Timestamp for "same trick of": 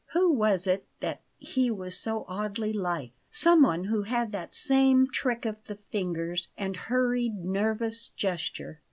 4.55-5.57